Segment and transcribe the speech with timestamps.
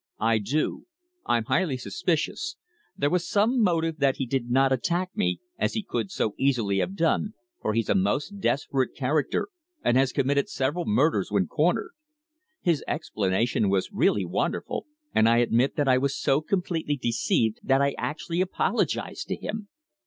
[0.19, 0.87] "I do.
[1.27, 2.55] I'm highly suspicious.
[2.97, 6.79] There was some motive that he did not attack me, as he could so easily
[6.79, 9.49] have done, for he's a most desperate character
[9.83, 11.91] and has committed several murders when cornered.
[12.63, 17.79] His explanation was really wonderful, and I admit that I was so completely deceived that
[17.83, 19.67] I actually apologized to him!